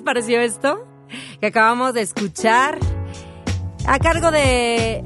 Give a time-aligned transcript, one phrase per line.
[0.00, 0.86] Les pareció esto?
[1.40, 2.78] Que acabamos de escuchar
[3.86, 5.04] a cargo de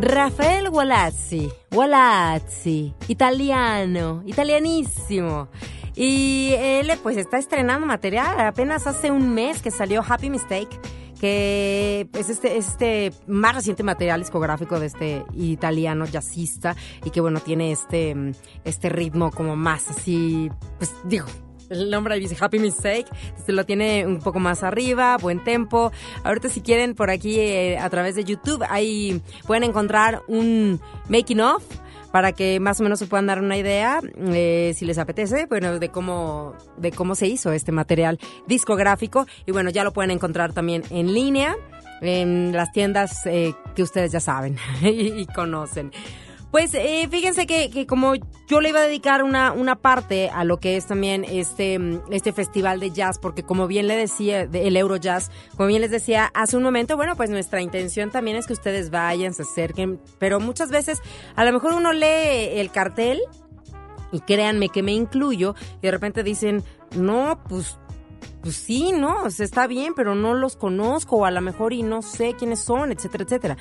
[0.00, 1.52] Rafael Gualazzi.
[1.70, 5.48] Gualazzi, italiano, italianísimo.
[5.94, 8.40] Y él pues está estrenando material.
[8.40, 10.80] Apenas hace un mes que salió Happy Mistake,
[11.20, 16.74] que es este, es este más reciente material discográfico de este italiano jazzista
[17.04, 18.16] y que bueno, tiene este,
[18.64, 21.26] este ritmo como más así, pues digo,
[21.70, 23.06] el nombre ahí dice Happy Mistake,
[23.44, 25.92] se lo tiene un poco más arriba, buen tempo.
[26.22, 31.40] Ahorita si quieren por aquí eh, a través de YouTube, ahí pueden encontrar un making
[31.40, 31.62] of
[32.14, 35.80] para que más o menos se puedan dar una idea, eh, si les apetece, bueno,
[35.80, 39.26] de cómo, de cómo se hizo este material discográfico.
[39.46, 41.56] Y bueno, ya lo pueden encontrar también en línea,
[42.02, 45.90] en las tiendas eh, que ustedes ya saben y, y conocen.
[46.54, 48.14] Pues eh, fíjense que, que, como
[48.46, 51.80] yo le iba a dedicar una, una parte a lo que es también este,
[52.12, 55.90] este festival de jazz, porque como bien le decía, de, el Eurojazz, como bien les
[55.90, 60.00] decía hace un momento, bueno, pues nuestra intención también es que ustedes vayan, se acerquen,
[60.20, 61.00] pero muchas veces
[61.34, 63.20] a lo mejor uno lee el cartel
[64.12, 66.62] y créanme que me incluyo y de repente dicen,
[66.94, 67.80] no, pues
[68.42, 69.22] pues sí, ¿no?
[69.22, 72.60] O está bien, pero no los conozco, o a lo mejor y no sé quiénes
[72.60, 73.56] son, etcétera, etcétera.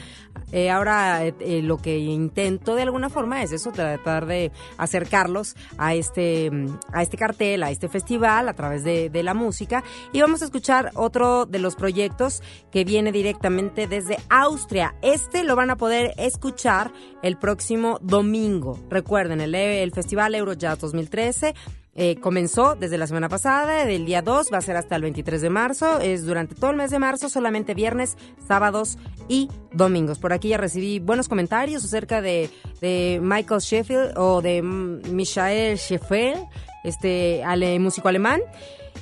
[0.52, 5.56] Eh, ahora eh, eh, lo que intento de alguna forma es eso, tratar de acercarlos
[5.78, 9.84] a este, mm, a este cartel, a este festival, a través de, de la música.
[10.12, 14.96] Y vamos a escuchar otro de los proyectos que viene directamente desde Austria.
[15.02, 18.80] Este lo van a poder escuchar el próximo domingo.
[18.90, 21.56] Recuerden, el, el Festival Eurojazz 2013
[21.96, 25.42] eh, comenzó desde la semana pasada, del día 2, va a ser hasta el 23
[25.42, 28.18] de marzo, es durante todo el mes de marzo, solamente viernes,
[28.48, 28.98] sábados
[29.28, 30.18] y domingos.
[30.18, 32.50] Por aquí ya recibí buenos comentarios acerca de,
[32.82, 36.48] de Michael Sheffield o de Michael Sheffield,
[36.84, 37.44] este
[37.80, 38.42] músico alemán.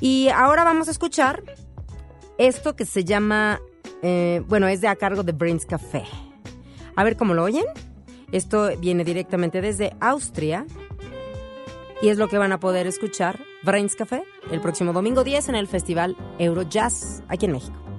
[0.02, 1.44] Y ahora vamos a escuchar
[2.38, 3.62] esto que se llama,
[4.02, 6.04] eh, bueno, es de a cargo de Brains Café.
[6.96, 7.66] A ver cómo lo oyen.
[8.32, 10.66] Esto viene directamente desde Austria
[12.02, 15.56] y es lo que van a poder escuchar Brains Café el próximo domingo 10 en
[15.56, 17.91] el Festival Eurojazz aquí en México.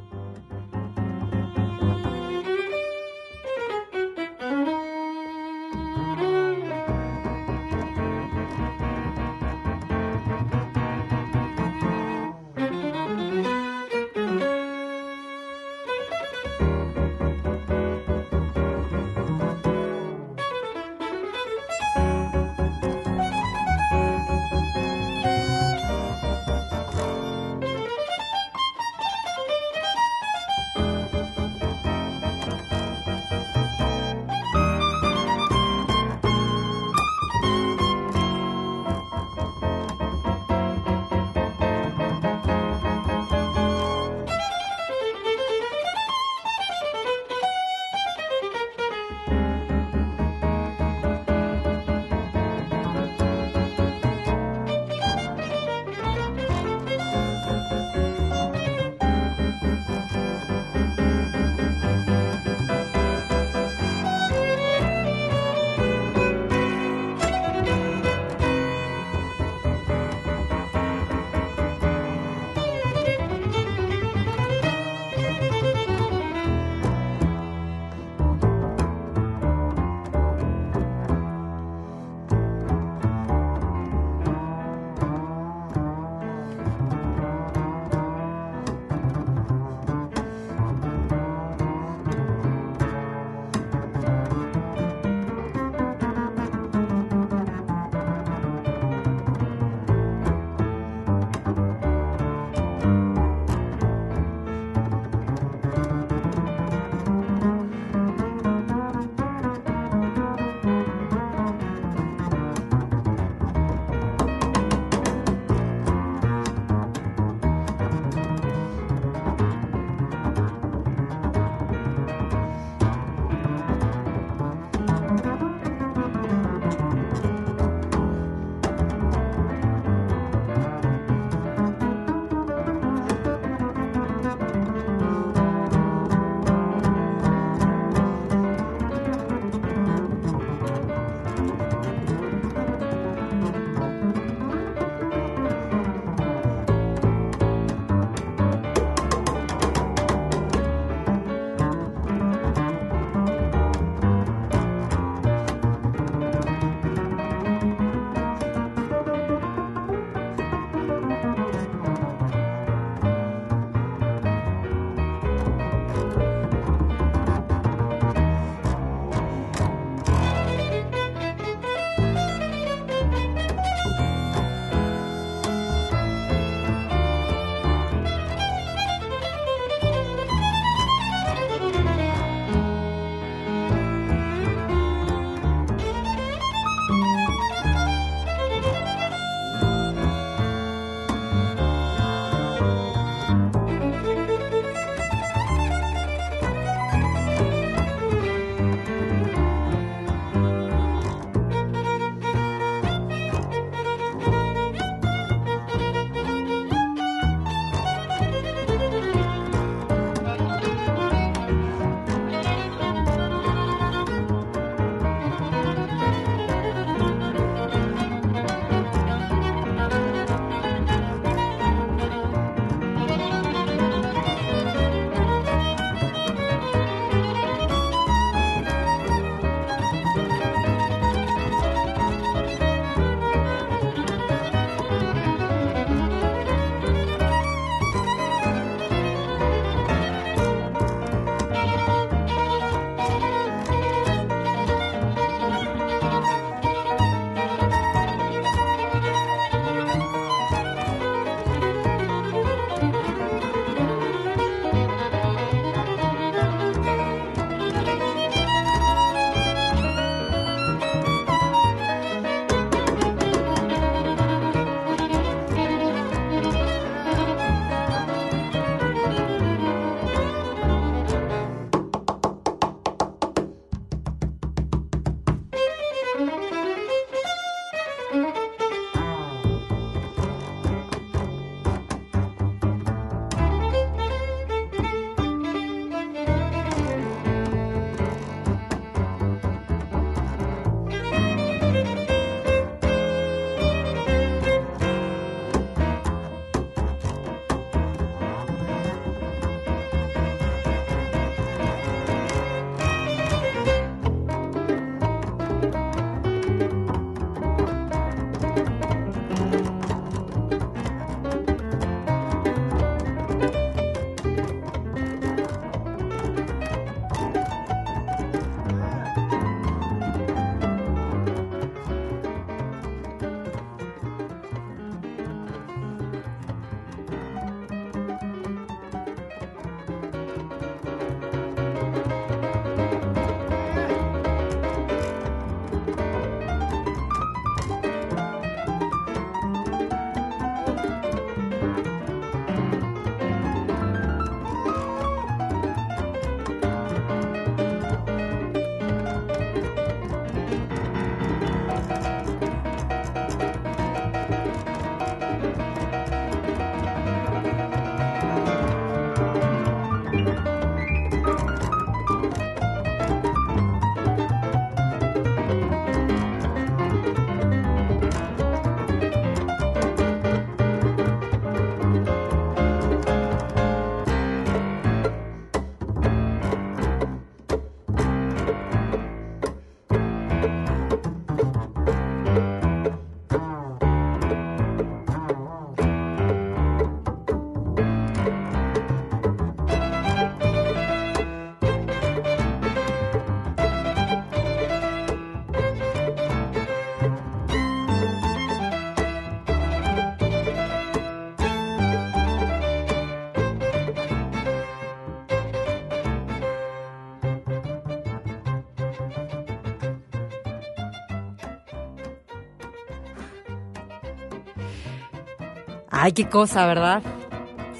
[415.95, 417.03] Ay, qué cosa, ¿verdad?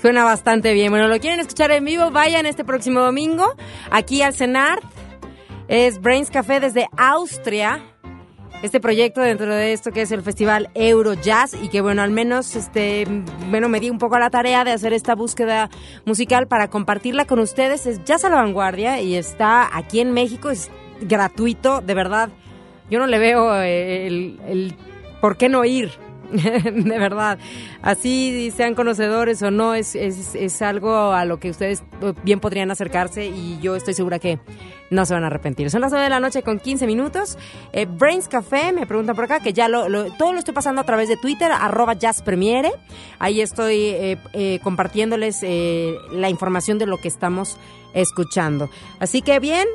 [0.03, 0.91] Suena bastante bien.
[0.91, 3.47] Bueno, lo quieren escuchar en vivo, vayan este próximo domingo
[3.91, 4.85] aquí al CENART.
[5.67, 7.81] Es Brains Café desde Austria.
[8.63, 12.11] Este proyecto dentro de esto que es el Festival Euro Jazz y que bueno, al
[12.11, 13.07] menos este,
[13.49, 15.71] bueno, me di un poco a la tarea de hacer esta búsqueda
[16.05, 17.87] musical para compartirla con ustedes.
[17.87, 22.29] Es Jazz a la Vanguardia y está aquí en México, es gratuito, de verdad.
[22.91, 24.77] Yo no le veo eh, el
[25.23, 25.91] por qué no ir.
[26.33, 27.39] de verdad.
[27.83, 31.83] Así sean conocedores o no, es, es, es, algo a lo que ustedes
[32.25, 34.39] bien podrían acercarse y yo estoy segura que
[34.93, 35.71] no se van a arrepentir.
[35.71, 37.39] Son las 9 de la noche con 15 minutos.
[37.73, 39.69] Eh, Brains Café, me preguntan por acá, que ya
[40.19, 42.73] todo lo estoy pasando a través de Twitter, arroba jazzpremiere.
[43.19, 47.59] Ahí estoy eh, eh, compartiéndoles la información de lo que estamos
[47.95, 48.71] escuchando.
[49.01, 49.67] Así que bien,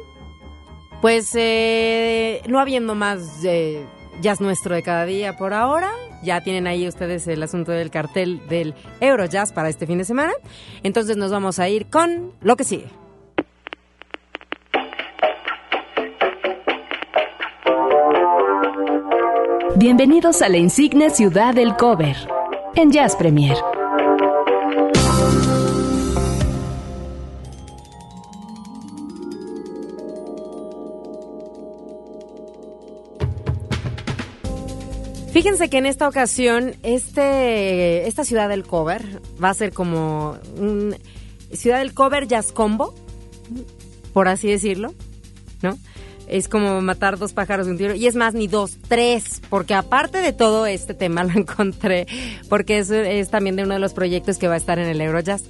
[1.02, 1.36] pues
[2.48, 3.42] no habiendo más
[4.22, 5.92] jazz nuestro de cada día por ahora.
[6.24, 10.34] Ya tienen ahí ustedes el asunto del cartel del Eurojazz para este fin de semana.
[10.84, 12.88] Entonces nos vamos a ir con lo que sigue.
[19.76, 22.16] Bienvenidos a la insigne ciudad del cover
[22.76, 23.56] en Jazz Premier.
[35.38, 40.96] Fíjense que en esta ocasión este, esta ciudad del cover va a ser como un
[41.54, 42.96] ciudad del cover jazz combo,
[44.14, 44.96] por así decirlo,
[45.62, 45.78] ¿no?
[46.28, 47.94] Es como matar dos pájaros de un tiro.
[47.94, 49.40] Y es más, ni dos, tres.
[49.48, 52.08] Porque aparte de todo este tema lo encontré.
[52.50, 55.00] Porque es, es también de uno de los proyectos que va a estar en el
[55.00, 55.44] Eurojazz.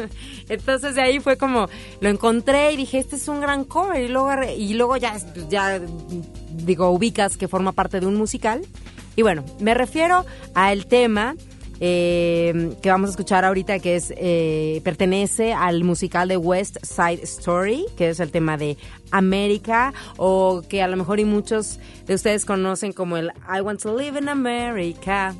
[0.48, 1.68] Entonces de ahí fue como,
[2.00, 4.02] lo encontré y dije, este es un gran cover.
[4.02, 5.18] Y luego, y luego ya,
[5.50, 5.82] ya
[6.50, 8.62] digo, ubicas que forma parte de un musical.
[9.16, 11.36] Y bueno, me refiero al tema
[11.80, 17.22] eh, que vamos a escuchar ahorita, que es eh, pertenece al musical de West Side
[17.22, 18.76] Story, que es el tema de
[19.10, 23.82] América, o que a lo mejor y muchos de ustedes conocen como el I Want
[23.82, 25.34] to Live in America.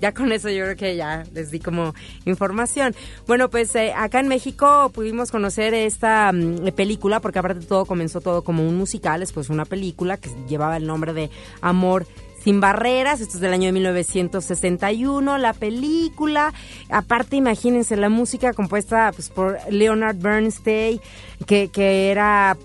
[0.00, 1.92] Ya con eso yo creo que ya les di como
[2.24, 2.94] información.
[3.26, 8.20] Bueno, pues eh, acá en México pudimos conocer esta um, película, porque aparte todo comenzó
[8.20, 11.30] todo como un musical, después una película que llevaba el nombre de
[11.60, 12.06] Amor
[12.48, 16.54] sin barreras, esto es del año de 1961, la película,
[16.88, 20.98] aparte imagínense la música compuesta pues, por Leonard Bernstein,
[21.44, 22.56] que, que era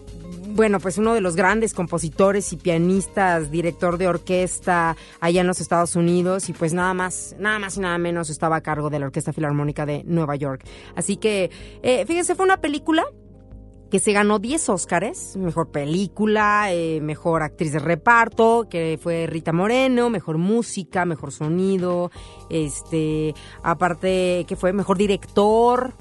[0.47, 5.59] bueno, pues uno de los grandes compositores y pianistas, director de orquesta allá en los
[5.59, 8.99] Estados Unidos y pues nada más, nada más y nada menos estaba a cargo de
[8.99, 10.63] la Orquesta Filarmónica de Nueva York.
[10.95, 13.03] Así que, eh, fíjense, fue una película
[13.93, 19.53] que se ganó 10 Óscares, mejor película, eh, mejor actriz de reparto, que fue Rita
[19.53, 22.09] Moreno, mejor música, mejor sonido,
[22.49, 25.93] este, aparte que fue mejor director,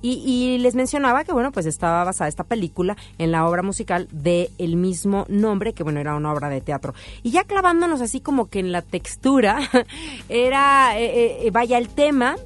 [0.00, 4.06] y, y, les mencionaba que, bueno, pues estaba basada esta película en la obra musical
[4.12, 6.94] de el mismo nombre, que bueno, era una obra de teatro.
[7.24, 9.58] Y ya clavándonos así como que en la textura,
[10.28, 12.36] era, eh, eh, vaya, el tema,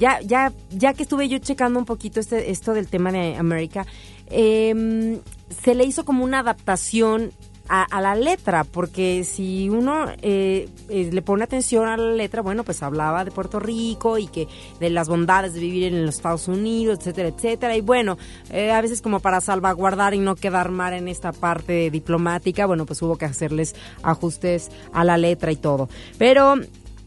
[0.00, 3.86] ya, ya, ya que estuve yo checando un poquito este, esto del tema de América,
[4.28, 5.20] eh,
[5.62, 7.32] se le hizo como una adaptación
[7.70, 12.42] a, a, la letra, porque si uno eh, eh, le pone atención a la letra,
[12.42, 14.48] bueno, pues hablaba de Puerto Rico y que
[14.80, 17.76] de las bondades de vivir en los Estados Unidos, etcétera, etcétera.
[17.76, 18.18] Y bueno,
[18.50, 22.86] eh, a veces como para salvaguardar y no quedar mal en esta parte diplomática, bueno,
[22.86, 25.88] pues hubo que hacerles ajustes a la letra y todo.
[26.18, 26.56] Pero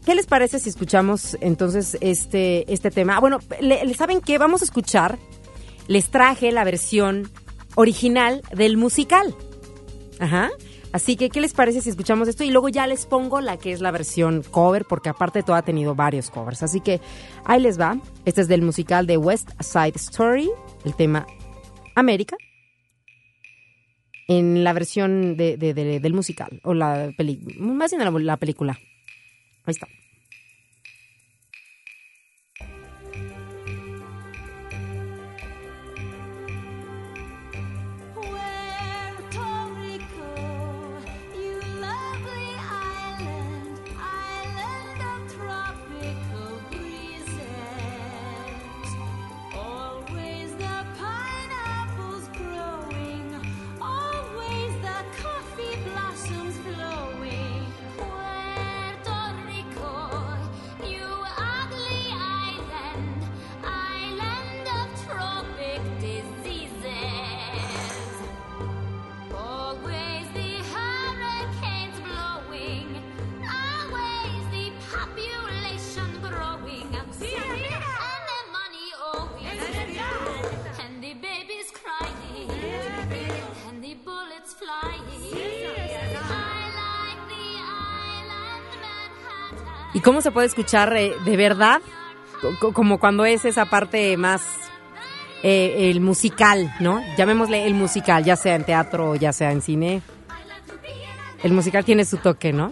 [0.04, 3.16] ¿Qué les parece si escuchamos entonces este, este tema?
[3.16, 4.36] Ah, bueno, le, ¿saben qué?
[4.36, 5.18] Vamos a escuchar.
[5.88, 7.30] Les traje la versión
[7.74, 9.34] original del musical.
[10.20, 10.50] Ajá.
[10.92, 12.44] Así que, ¿qué les parece si escuchamos esto?
[12.44, 15.62] Y luego ya les pongo la que es la versión cover, porque aparte todo ha
[15.62, 16.62] tenido varios covers.
[16.62, 17.00] Así que
[17.44, 17.98] ahí les va.
[18.26, 20.50] Este es del musical de West Side Story,
[20.84, 21.26] el tema
[21.94, 22.36] América.
[24.28, 28.78] En la versión de, de, de, del musical, o la película, más bien la película.
[29.64, 29.86] Ahí está.
[29.86, 30.03] Puerto
[90.04, 91.80] cómo se puede escuchar eh, de verdad?
[92.60, 94.42] Co- Como cuando es esa parte más
[95.42, 97.02] eh, el musical, ¿no?
[97.16, 100.02] Llamémosle el musical, ya sea en teatro o ya sea en cine.
[101.42, 102.70] El musical tiene su toque, ¿no?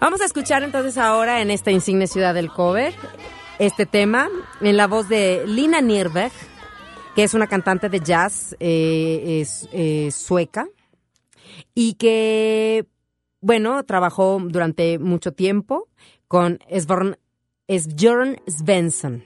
[0.00, 2.94] Vamos a escuchar entonces ahora en esta insigne ciudad del cover
[3.58, 4.28] este tema
[4.60, 6.30] en la voz de Lina Nierberg,
[7.16, 9.44] que es una cantante de jazz eh,
[10.12, 10.66] sueca
[11.74, 12.86] y que,
[13.40, 15.88] bueno, trabajó durante mucho tiempo
[16.26, 17.16] con Svorn,
[17.68, 19.22] Sbjörn Svensson,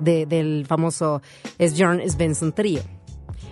[0.00, 1.20] de- del famoso
[1.58, 2.82] Sbjörn Svensson Trio.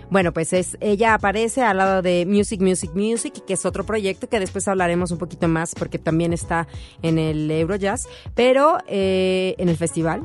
[0.09, 4.29] Bueno, pues es, ella aparece al lado de Music, Music, Music, que es otro proyecto
[4.29, 6.65] que después hablaremos un poquito más porque también está
[7.01, 10.23] en el Eurojazz, pero eh, en el festival.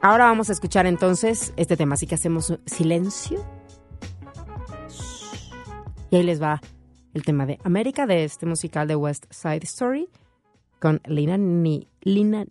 [0.00, 3.44] Ahora vamos a escuchar entonces este tema, así que hacemos silencio.
[6.10, 6.60] Y ahí les va
[7.14, 10.08] el tema de América de este musical de West Side Story
[10.78, 12.46] con Lina, Ni Lina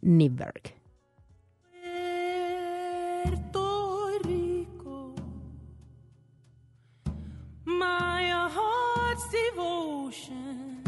[9.31, 10.83] devotion.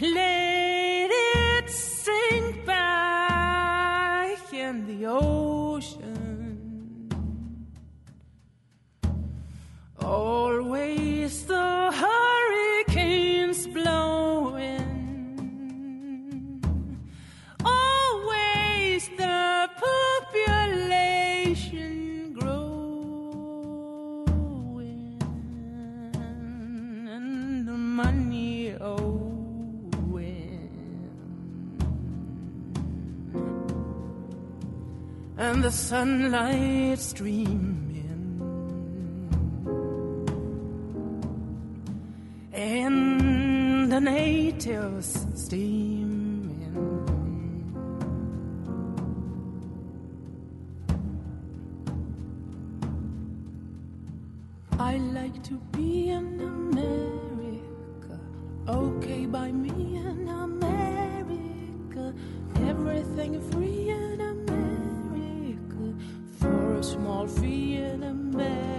[0.00, 5.57] Let it sink back in the ocean.
[10.00, 14.84] Always the hurricanes blowing.
[17.64, 19.68] Always the
[20.32, 22.48] population growing
[27.10, 30.70] and the money owing
[35.36, 37.77] and the sunlight streaming
[42.58, 46.74] and the natives steaming.
[54.76, 58.18] I like to be in America,
[58.68, 62.12] okay by me in America,
[62.66, 65.94] everything free in America,
[66.40, 68.77] for a small fee in America.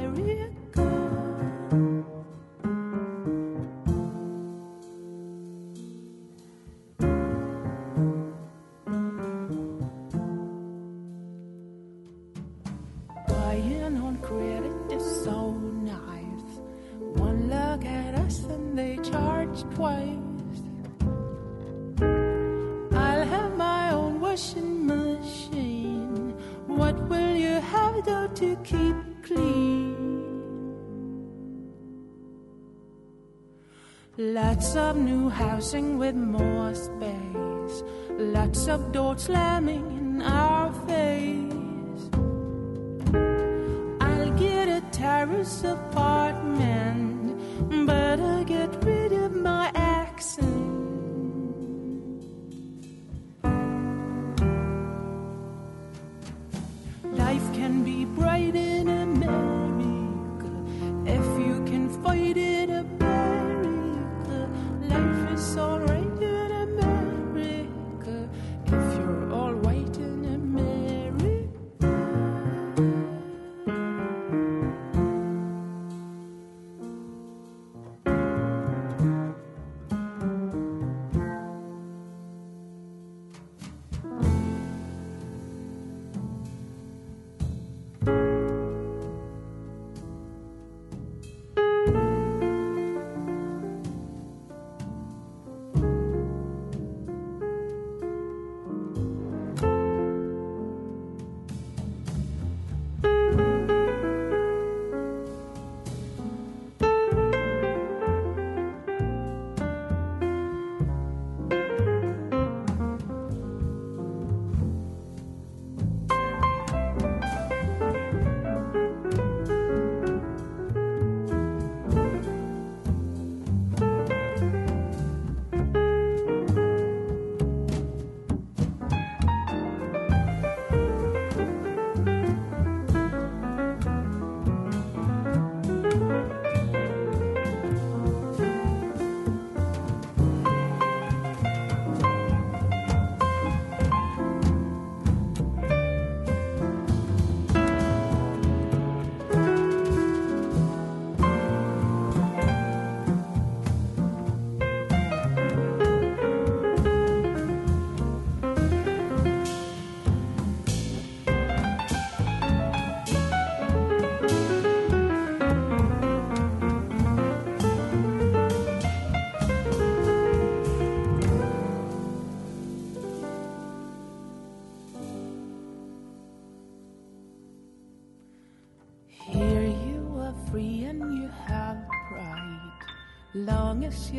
[34.60, 37.84] Lots of new housing with more space.
[38.10, 42.10] Lots of doors slamming in our face.
[44.02, 45.64] I'll get a terrace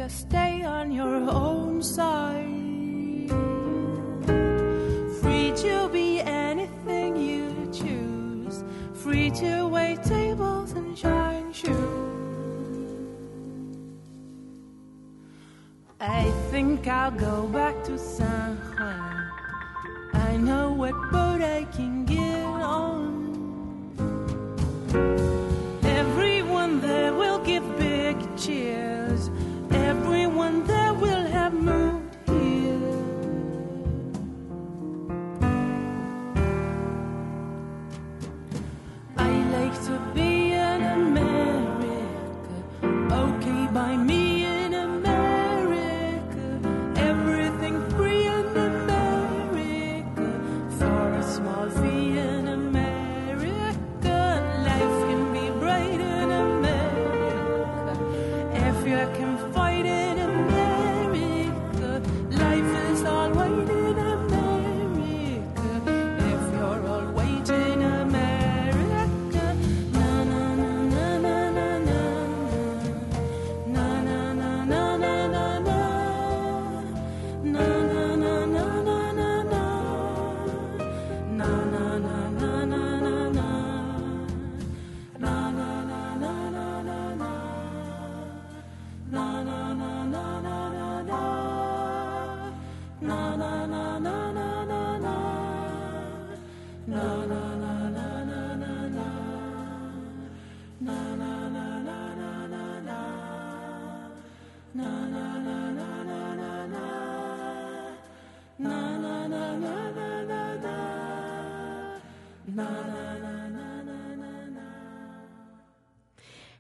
[0.00, 3.28] you stay on your own side.
[5.20, 8.64] Free to be anything you choose.
[8.94, 11.76] Free to wait tables and shine shoes.
[16.00, 19.30] I think I'll go back to San Juan.
[20.14, 22.46] I know what boat I can get
[22.78, 23.10] on.
[25.82, 28.89] Everyone there will give big cheers.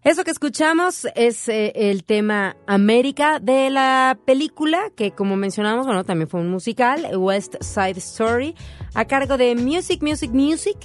[0.02, 6.04] Eso que escuchamos es eh, el tema América de la película, que como mencionamos, bueno,
[6.04, 8.54] también fue un musical, West Side Story,
[8.94, 10.78] a cargo de Music, Music, Music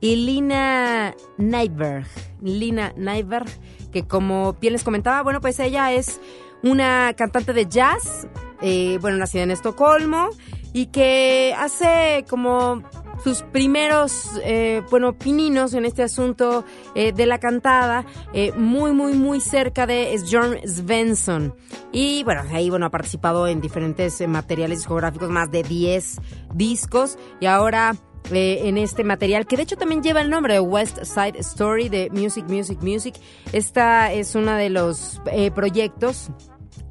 [0.00, 2.06] y Lina Nyberg.
[2.42, 3.48] Lina Nyberg,
[3.90, 6.20] que como bien les comentaba, bueno, pues ella es
[6.62, 8.28] una cantante de jazz,
[8.60, 10.28] eh, bueno, nacida en Estocolmo,
[10.74, 12.82] y que hace como
[13.22, 19.14] sus primeros, eh, bueno, pininos en este asunto eh, de la cantada, eh, muy, muy,
[19.14, 21.54] muy cerca de John Svensson.
[21.92, 26.20] Y bueno, ahí, bueno, ha participado en diferentes eh, materiales discográficos, más de 10
[26.54, 27.94] discos, y ahora...
[28.30, 32.10] en este material, que de hecho también lleva el nombre de West Side Story de
[32.10, 33.14] Music, Music, Music.
[33.54, 35.22] Esta es uno de los
[35.54, 36.30] proyectos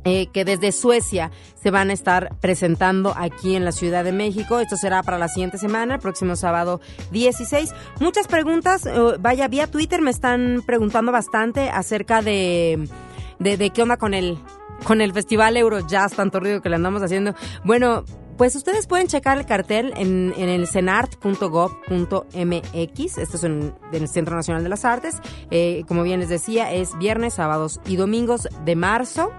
[0.08, 4.62] eh, que desde Suecia se van a estar presentando aquí en la Ciudad de México.
[4.62, 6.80] Esto será para la siguiente semana, el próximo sábado
[7.12, 7.74] 16.
[8.00, 12.88] Muchas preguntas, eh, vaya, vía Twitter me están preguntando bastante acerca de,
[13.39, 14.38] de, qué onda con el,
[14.86, 17.36] con el Festival Eurojazz, tanto ruido que le andamos haciendo.
[17.65, 18.06] Bueno,
[18.38, 23.17] pues ustedes pueden checar el cartel en, en el cenart.gov.mx.
[23.17, 25.17] Esto es en, en el Centro Nacional de las Artes.
[25.52, 29.34] Eh, como bien les decía, es viernes, sábados y domingos de marzo.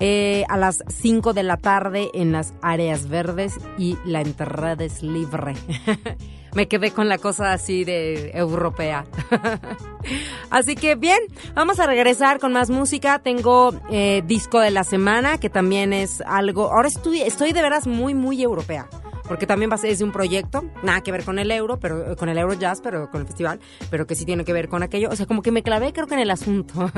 [0.00, 5.02] Eh, a las 5 de la tarde en las áreas verdes y la entrada es
[5.02, 5.54] libre.
[6.54, 9.04] Me quedé con la cosa así de europea.
[10.50, 11.18] así que bien,
[11.54, 13.18] vamos a regresar con más música.
[13.18, 16.70] Tengo eh, disco de la semana, que también es algo...
[16.70, 18.88] Ahora estoy, estoy de veras muy, muy europea.
[19.26, 21.80] Porque también va a ser es de un proyecto, nada que ver con el euro,
[21.80, 23.58] pero con el euro jazz, pero con el festival,
[23.90, 25.08] pero que sí tiene que ver con aquello.
[25.10, 26.90] O sea, como que me clavé creo que en el asunto.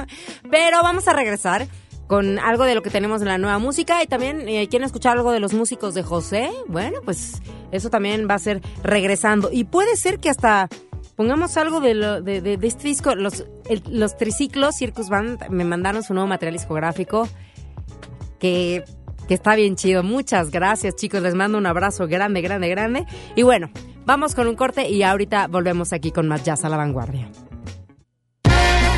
[0.50, 1.66] pero vamos a regresar
[2.10, 5.16] con algo de lo que tenemos en la nueva música y también eh, quieren escuchar
[5.16, 9.48] algo de los músicos de José, bueno, pues eso también va a ser regresando.
[9.52, 10.68] Y puede ser que hasta
[11.14, 13.44] pongamos algo de, lo, de, este disco, los,
[13.88, 17.28] los triciclos Circus Band me mandaron su nuevo material discográfico
[18.40, 18.82] que,
[19.28, 20.02] que está bien chido.
[20.02, 23.06] Muchas gracias chicos, les mando un abrazo grande, grande, grande.
[23.36, 23.70] Y bueno,
[24.04, 27.30] vamos con un corte y ahorita volvemos aquí con más jazz a la vanguardia.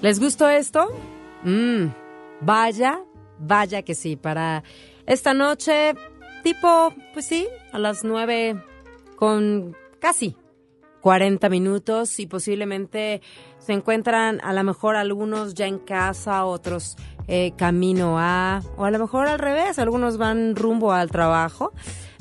[0.00, 0.88] ¿Les gustó esto?
[1.44, 1.88] Mmm,
[2.40, 3.00] vaya,
[3.38, 4.16] vaya que sí.
[4.16, 4.62] Para
[5.06, 5.94] esta noche,
[6.42, 8.62] tipo, pues sí, a las nueve
[9.16, 10.36] con casi
[11.02, 13.20] 40 minutos y posiblemente
[13.58, 16.96] se encuentran a lo mejor algunos ya en casa, otros
[17.28, 21.72] eh, camino a, o a lo mejor al revés, algunos van rumbo al trabajo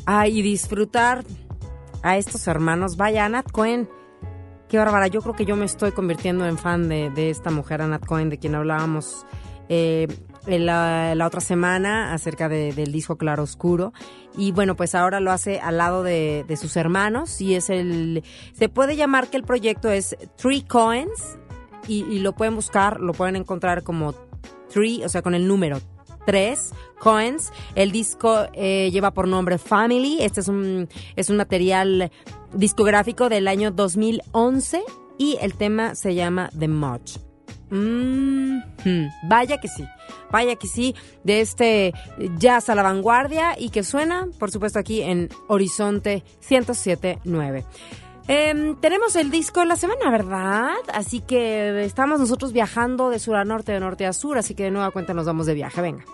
[0.05, 1.23] a, y disfrutar
[2.03, 2.97] a estos hermanos.
[2.97, 3.89] Vaya, Anat Cohen,
[4.70, 7.82] qué bárbara, yo creo que yo me estoy convirtiendo en fan de, de esta mujer,
[7.82, 9.26] Anat Cohen, de quien hablábamos.
[9.72, 10.07] Eh,
[10.47, 13.93] la, la otra semana acerca de- del disco Claro Oscuro
[14.36, 18.24] y bueno pues ahora lo hace al lado de, de sus hermanos y es el
[18.53, 21.38] se puede llamar que el proyecto es Three Coins
[21.88, 24.13] y, lo pueden buscar lo pueden encontrar como
[24.74, 25.80] Three o sea con el número
[26.26, 32.11] tres Coins el disco eh, lleva por nombre Family este es un es un material
[32.54, 34.84] discográfico del año 2011
[35.18, 37.18] y el tema se llama The Much
[37.72, 39.86] Mm, hmm, vaya que sí,
[40.32, 41.93] vaya que sí, de este
[42.38, 47.66] jazz a la vanguardia y que suena, por supuesto, aquí en Horizonte 107.9.
[48.28, 50.76] Em, tenemos el disco de la semana, ¿verdad?
[50.93, 54.64] Así que estamos nosotros viajando de sur a norte, de norte a sur, así que
[54.64, 56.06] de nueva cuenta nos vamos de viaje, venga.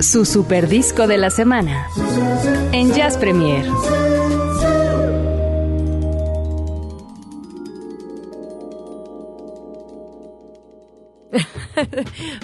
[0.00, 1.88] Su super disco de la semana.
[2.72, 3.66] En Jazz Premier.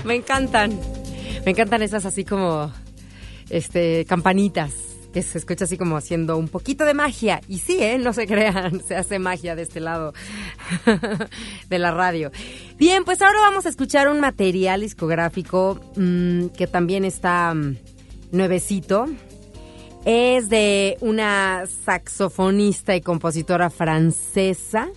[0.05, 0.79] Me encantan,
[1.45, 2.71] me encantan esas así como,
[3.49, 7.41] este, campanitas que se escucha así como haciendo un poquito de magia.
[7.49, 7.99] Y sí, ¿eh?
[7.99, 10.13] No se crean, se hace magia de este lado
[11.69, 12.31] de la radio.
[12.79, 17.77] Bien, pues ahora vamos a escuchar un material discográfico mm, que también está mm,
[18.33, 19.07] nuevecito.
[20.05, 24.89] Es de una saxofonista y compositora francesa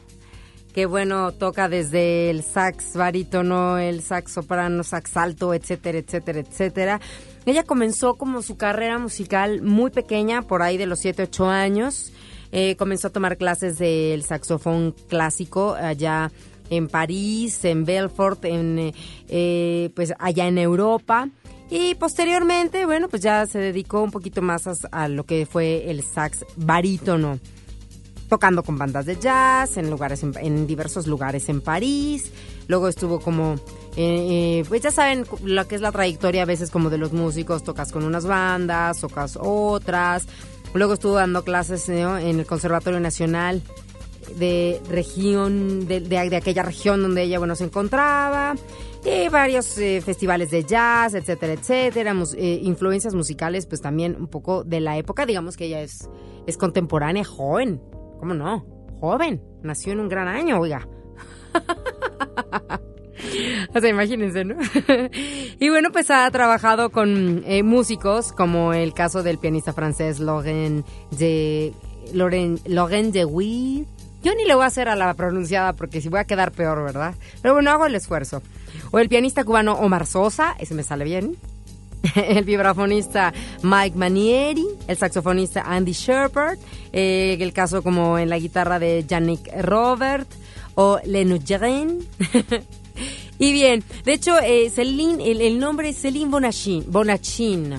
[0.76, 7.02] que bueno, toca desde el sax barítono, el sax soprano, sax alto, etcétera, etcétera, etcétera.
[7.46, 12.12] Ella comenzó como su carrera musical muy pequeña, por ahí de los 7, 8 años.
[12.52, 16.32] Eh, comenzó a tomar clases del saxofón clásico allá
[16.70, 18.94] en París, en Belfort, en, eh,
[19.28, 21.30] eh, pues allá en Europa.
[21.70, 26.04] Y posteriormente, bueno, pues ya se dedicó un poquito más a, lo que fue el
[26.04, 27.40] sax barítono
[28.30, 32.32] tocando con bandas de jazz en lugares en, en diversos lugares en París
[32.68, 33.56] luego estuvo como
[33.98, 37.14] eh, eh, pues ya saben lo que es la trayectoria a veces como de los
[37.14, 40.28] músicos tocas con unas bandas tocas otras.
[40.74, 43.62] Luego estuvo dando clases en el Conservatorio Nacional
[44.38, 48.56] de región de, de- aquella región donde ella bueno se encontraba.
[49.06, 52.14] Y varios eh, festivales de jazz etcétera etcétera.
[52.62, 55.26] Influencias musicales pues también un poco de la época.
[55.26, 56.10] Digamos que ella es
[56.48, 57.82] es contemporánea joven.
[58.20, 58.66] Cómo no
[59.00, 59.42] joven.
[59.64, 60.88] Nació en un gran año oiga
[63.74, 64.56] o sea, imagínense, ¿no?
[65.60, 70.86] y bueno, pues ha trabajado con eh, músicos, como el caso del pianista francés Laurent
[71.12, 71.74] de
[72.14, 73.88] Laurent, Laurent de Witt.
[74.24, 76.84] Yo ni le voy a hacer a la pronunciada porque si voy a quedar peor,
[76.84, 77.14] ¿verdad?
[77.42, 78.42] Pero bueno, hago el esfuerzo.
[78.92, 81.38] O el pianista cubano Omar Sosa, ese me sale bien.
[82.16, 86.58] el vibrafonista Mike Manieri, el saxofonista Andy Shepard,
[86.92, 90.28] eh, el caso como en la guitarra de Yannick Robert
[90.76, 92.00] o Lenu Jaren.
[93.40, 97.74] y bien, de hecho, eh, Celine, el, nombre es Celine Bonachin, Bonachin,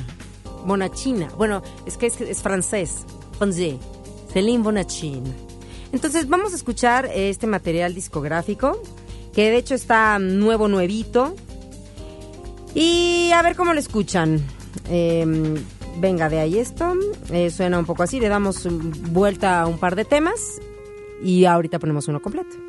[0.64, 1.28] Bonachina.
[1.36, 3.04] Bueno, es que es, francés,
[3.38, 3.76] francés,
[4.32, 5.22] Celine Bonachin.
[5.92, 8.82] Entonces vamos a escuchar este material discográfico,
[9.32, 11.34] que de hecho está nuevo, nuevito.
[12.74, 14.44] Y a ver cómo lo escuchan.
[14.90, 15.24] Eh,
[15.98, 16.94] venga, de ahí esto.
[17.30, 18.20] Eh, suena un poco así.
[18.20, 18.68] Le damos
[19.10, 20.60] vuelta a un par de temas.
[21.22, 22.65] Y ahorita ponemos uno completo.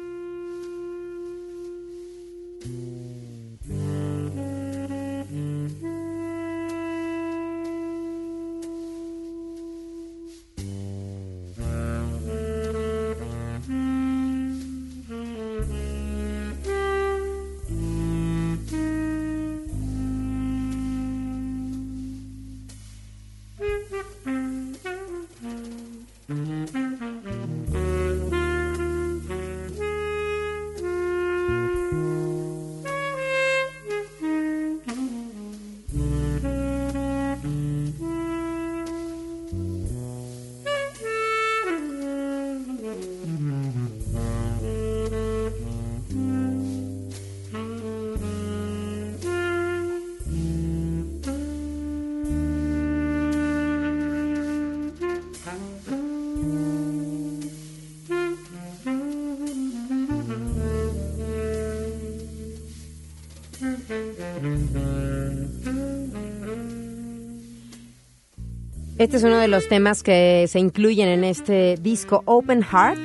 [68.97, 72.97] Este es uno de los temas que se incluyen en este disco Open Heart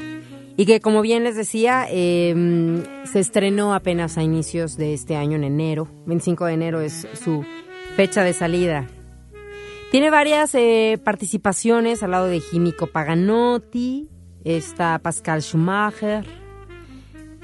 [0.56, 2.34] y que como bien les decía eh,
[3.04, 5.88] se estrenó apenas a inicios de este año en enero.
[6.06, 7.44] 25 de enero es su
[7.94, 8.86] fecha de salida.
[9.90, 14.08] Tiene varias eh, participaciones al lado de Jimico Paganotti,
[14.44, 16.24] está Pascal Schumacher,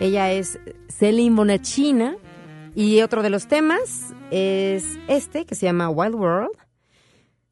[0.00, 2.16] ella es Celine Bonachina
[2.74, 6.67] y otro de los temas es este que se llama Wild World.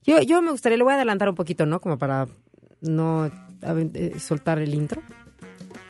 [0.06, 1.80] Yo, yo me gustaría, le voy a adelantar un poquito, ¿no?
[1.80, 2.28] Como para
[2.80, 3.30] no
[3.62, 5.02] eh, soltar el intro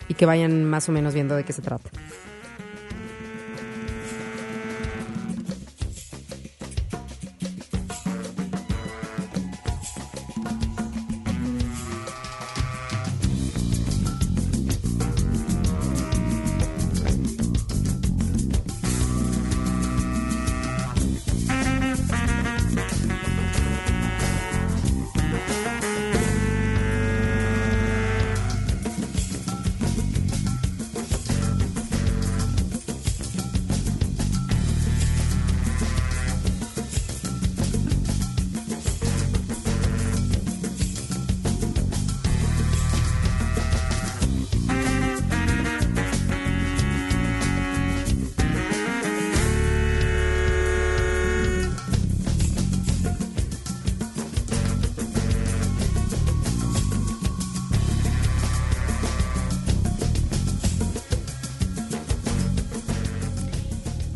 [0.09, 1.91] y que vayan más o menos viendo de qué se trata.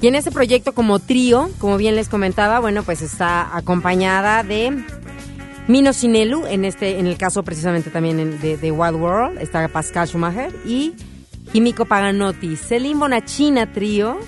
[0.00, 4.82] Y en ese proyecto como trío, como bien les comentaba, bueno, pues está acompañada de
[5.68, 10.54] Mino Sinelu, en este, en el caso precisamente también de, Wild World, está Pascal Schumacher
[10.64, 10.94] y
[11.52, 12.56] Himiko Paganotti.
[12.56, 14.18] Celine Bonachina trío,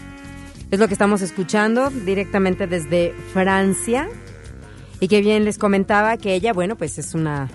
[0.70, 4.08] es lo que estamos escuchando directamente desde Francia.
[5.00, 7.48] Y que bien les comentaba que ella, bueno, pues es una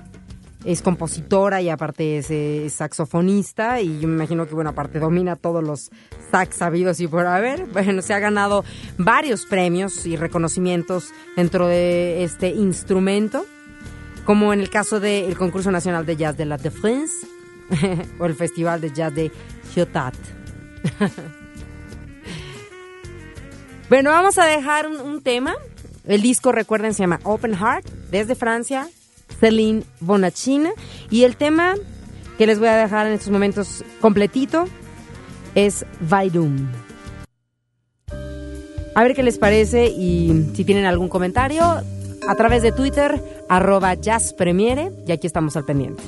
[0.65, 5.35] es compositora y aparte es, eh, saxofonista y yo me imagino que bueno aparte domina
[5.35, 5.91] todos los
[6.31, 7.65] sax sabidos y por haber.
[7.67, 8.63] Bueno se ha ganado
[8.97, 13.45] varios premios y reconocimientos dentro de este instrumento
[14.25, 17.13] como en el caso del concurso nacional de jazz de la de France
[18.19, 19.31] o el festival de jazz de
[19.73, 20.15] Ciotat.
[23.89, 25.55] Bueno vamos a dejar un, un tema.
[26.03, 28.89] El disco recuerden se llama Open Heart desde Francia
[29.39, 30.71] Celine Bonachina.
[31.09, 31.75] Y el tema
[32.37, 34.65] que les voy a dejar en estos momentos completito
[35.55, 36.67] es Vaidum.
[38.95, 41.63] A ver qué les parece y si tienen algún comentario
[42.27, 46.03] a través de Twitter, arroba jazzpremiere, y aquí estamos al pendiente.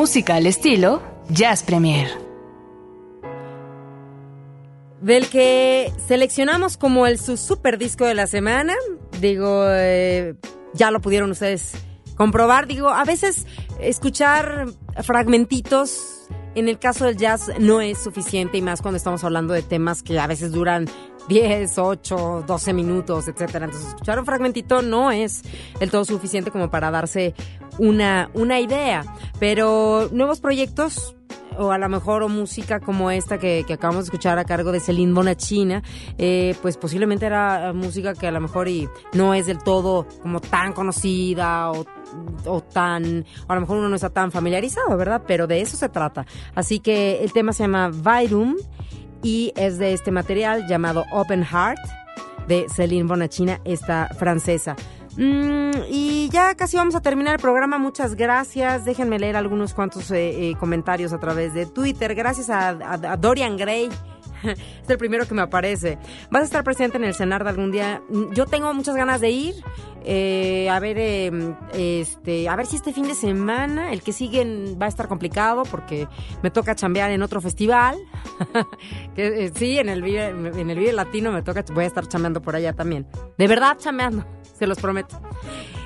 [0.00, 2.08] Música al estilo Jazz Premier.
[5.02, 8.72] Del que seleccionamos como el su super disco de la semana.
[9.20, 10.36] Digo, eh,
[10.72, 11.72] ya lo pudieron ustedes
[12.16, 12.66] comprobar.
[12.66, 13.46] Digo, a veces
[13.78, 14.68] escuchar
[15.02, 19.60] fragmentitos en el caso del jazz no es suficiente y más cuando estamos hablando de
[19.60, 20.86] temas que a veces duran
[21.30, 23.66] 10, 8, 12 minutos, etcétera.
[23.66, 25.42] Entonces, escuchar un fragmentito no es
[25.78, 27.34] el todo suficiente como para darse
[27.78, 29.04] una, una idea.
[29.38, 31.14] Pero nuevos proyectos
[31.56, 35.12] o a lo mejor música como esta que, acabamos de escuchar a cargo de Celine
[35.12, 35.82] Bonachina,
[36.18, 40.40] eh, pues posiblemente era música que a lo mejor y no es del todo como
[40.40, 41.86] tan conocida o,
[42.46, 45.22] o tan, a lo mejor uno no está tan familiarizado, ¿verdad?
[45.28, 46.26] Pero de eso se trata.
[46.56, 48.56] Así que el tema se llama Vairum
[49.22, 51.78] y es de este material llamado Open Heart
[52.46, 54.76] de Celine Bonachina, esta francesa.
[55.16, 57.78] Mm, y ya casi vamos a terminar el programa.
[57.78, 58.84] Muchas gracias.
[58.84, 62.14] Déjenme leer algunos cuantos eh, eh, comentarios a través de Twitter.
[62.14, 63.88] Gracias a, a- a Dorian Gray.
[64.82, 65.98] Es el primero que me aparece.
[66.30, 68.02] ¿Vas a estar presente en el CENAR de algún día?
[68.32, 69.54] Yo tengo muchas ganas de ir.
[70.04, 71.30] eh, a ver, eh,
[71.74, 74.44] este, a ver si este fin de semana, el que sigue
[74.80, 76.08] va a estar complicado porque
[76.42, 77.96] me toca chambear en otro festival.
[79.14, 82.06] que, eh, sí, en el Vive, en el Vive Latino me toca, voy a estar
[82.08, 83.06] chambeando por allá también.
[83.36, 84.24] De verdad chambeando,
[84.58, 85.20] se los prometo.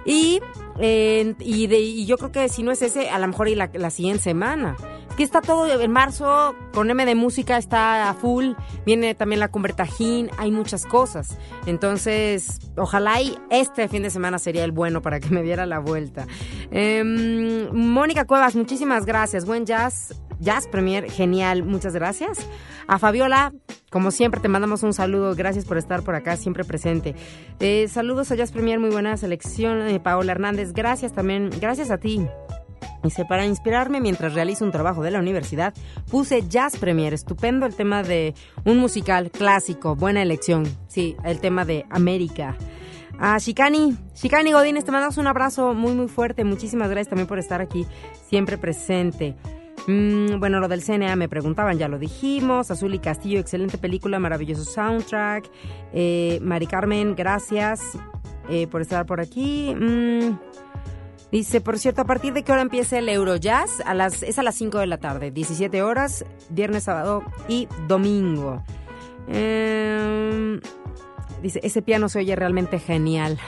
[0.06, 0.40] Y,
[0.80, 3.70] y, de- y yo creo que si no es ese, a lo mejor y la,
[3.72, 4.76] la siguiente semana.
[5.16, 8.54] Que está todo en marzo, con M de música está a full,
[8.84, 11.38] viene también la Convertajín, hay muchas cosas.
[11.66, 15.78] Entonces, ojalá y este fin de semana sería el bueno para que me diera la
[15.78, 16.26] vuelta.
[16.70, 19.44] Em, Mónica Cuevas, muchísimas gracias.
[19.44, 22.38] Buen jazz, jazz premier, genial, muchas gracias.
[22.86, 23.52] A Fabiola,
[23.90, 25.36] como siempre, te mandamos un saludo.
[25.36, 27.14] Gracias por estar por acá, siempre presente.
[27.60, 29.82] Eh, saludos a Jazz Premier, muy buena selección.
[29.82, 31.50] Eh, Paola Hernández, gracias también.
[31.60, 32.26] Gracias a ti.
[33.02, 35.74] Dice, para inspirarme mientras realizo un trabajo de la universidad,
[36.10, 40.64] puse Jazz Premier, estupendo el tema de un musical clásico, buena elección.
[40.88, 42.56] Sí, el tema de América.
[43.18, 46.44] A Shikani, Shikani Godínez, te mandamos un abrazo muy, muy fuerte.
[46.44, 47.86] Muchísimas gracias también por estar aquí,
[48.28, 49.36] siempre presente.
[49.86, 52.70] Mm, bueno, lo del CNA me preguntaban, ya lo dijimos.
[52.70, 55.50] Azul y Castillo, excelente película, maravilloso soundtrack.
[55.92, 57.80] Eh, Mari Carmen, gracias
[58.48, 59.74] eh, por estar por aquí.
[59.74, 60.38] Mm,
[61.34, 63.80] Dice, por cierto, ¿a partir de qué hora empieza el Eurojazz?
[64.22, 68.62] Es a las 5 de la tarde, 17 horas, viernes, sábado y domingo.
[69.26, 70.60] Em,
[71.42, 73.40] dice, ese piano se oye realmente genial.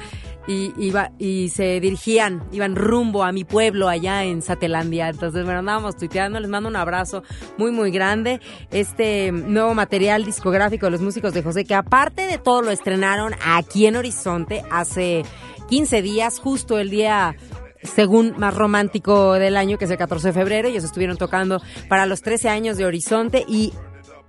[0.45, 5.09] Y, iba, y se dirigían, iban rumbo a mi pueblo allá en Satelandia.
[5.09, 7.23] Entonces, bueno, andábamos tuiteando, les mando un abrazo
[7.57, 8.41] muy, muy grande.
[8.71, 13.33] Este nuevo material discográfico de los músicos de José, que aparte de todo lo estrenaron
[13.45, 15.23] aquí en Horizonte hace
[15.69, 17.35] 15 días, justo el día
[17.83, 20.67] según más romántico del año, que es el 14 de febrero.
[20.67, 23.73] Ellos estuvieron tocando para los 13 años de Horizonte y,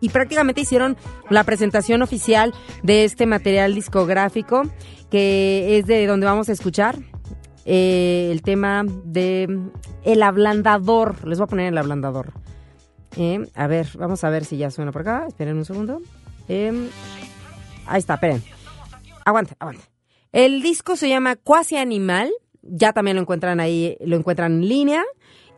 [0.05, 0.99] y prácticamente hicieron
[1.31, 2.53] la presentación oficial
[2.83, 4.65] de este material discográfico,
[5.11, 6.99] que es de donde vamos a escuchar
[7.65, 9.71] eh, el tema de
[10.05, 11.27] El Ablandador.
[11.27, 12.35] Les voy a poner el Ablandador.
[13.17, 15.25] Eh, a ver, vamos a ver si ya suena por acá.
[15.27, 16.03] Esperen un segundo.
[16.49, 16.91] Eh,
[17.87, 18.43] ahí está, esperen.
[19.25, 19.85] Aguante, aguante.
[20.33, 22.31] El disco se llama Cuasi Animal
[22.67, 25.05] ya también lo encuentran ahí, lo encuentran en línea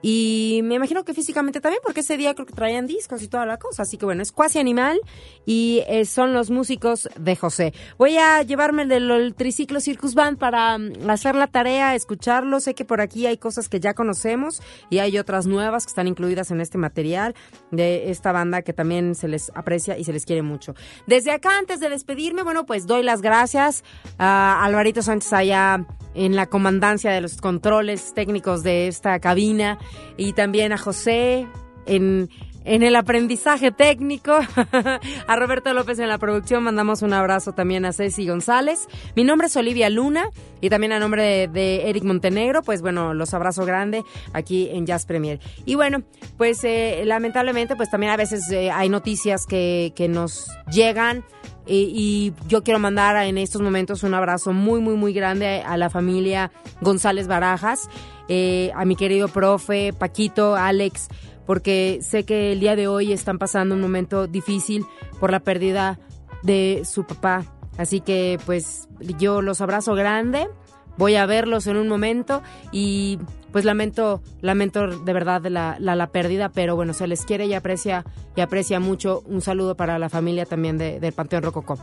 [0.09, 3.45] y me imagino que físicamente también, porque ese día creo que traían discos y toda
[3.45, 3.83] la cosa.
[3.83, 5.01] Así que bueno, es cuasi animal
[5.47, 7.75] y eh, son los músicos de José.
[7.99, 12.61] Voy a llevarme del el triciclo Circus Band para mm, hacer la tarea, escucharlo.
[12.61, 16.07] Sé que por aquí hay cosas que ya conocemos y hay otras nuevas que están
[16.07, 17.35] incluidas en este material
[17.73, 20.77] de esta banda que también se les aprecia y se les quiere mucho.
[21.09, 23.83] Desde acá, antes de despedirme, bueno, pues doy las gracias
[24.19, 25.85] a Alvarito Sánchez allá
[26.17, 29.79] en la comandancia de los controles técnicos de esta cabina
[30.17, 31.47] y también a José
[31.85, 32.29] en,
[32.67, 34.39] en el aprendizaje técnico,
[35.27, 38.89] a Roberto López en la producción, mandamos un abrazo también a Ceci González.
[39.15, 43.35] Mi nombre es Olivia Luna y también a nombre de, Eric Montenegro, pues bueno, los
[43.35, 44.03] abrazo grande
[44.33, 45.39] aquí en Jazz Premier.
[45.65, 46.03] Y bueno,
[46.37, 51.25] pues eh, lamentablemente pues también a veces eh, hay noticias que, que nos llegan
[51.67, 55.77] y, y yo quiero mandar en estos momentos un abrazo muy, muy, muy grande a
[55.77, 57.89] la familia González Barajas,
[58.29, 61.09] eh, a mi querido profe, Paquito, Alex,
[61.45, 64.85] porque sé que el día de hoy están pasando un momento difícil
[65.21, 65.99] por la pérdida
[66.43, 67.45] de su papá.
[67.79, 68.89] Así que pues
[69.19, 70.49] yo los abrazo grande,
[70.97, 72.43] voy a verlos en un momento
[72.73, 73.19] y
[73.57, 77.55] pues lamento, lamento de verdad la, la, la pérdida, pero bueno, se les quiere y
[77.55, 78.05] aprecia,
[78.37, 79.23] y aprecia mucho.
[79.25, 81.79] Un saludo para la familia también de- del Panteón Rococó.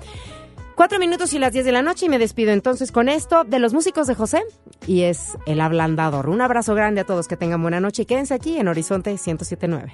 [0.75, 3.57] Cuatro minutos y las diez de la noche y me despido entonces con esto de
[3.57, 4.43] los músicos de José
[4.85, 6.29] y es El Ablandador.
[6.29, 9.93] Un abrazo grande a todos, que tengan buena noche y quédense aquí en Horizonte 1079.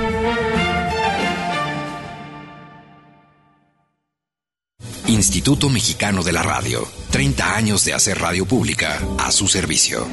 [5.31, 6.85] Instituto Mexicano de la Radio.
[7.11, 10.05] 30 años de hacer radio pública a su servicio.